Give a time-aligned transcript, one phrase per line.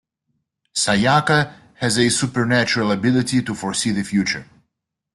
[0.73, 4.47] Sayaka has a supernatural ability to foresee the future.